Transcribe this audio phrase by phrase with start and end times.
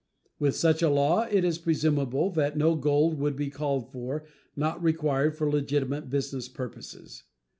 [0.39, 4.81] With such a law it is presumable that no gold would be called for not
[4.81, 7.25] required for legitimate business purposes.